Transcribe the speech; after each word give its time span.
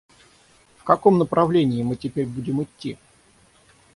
В 0.79 0.83
каком 0.83 1.19
направлении 1.19 1.83
мы 1.83 1.95
теперь 1.95 2.25
будем 2.25 2.63
идти? 2.63 2.97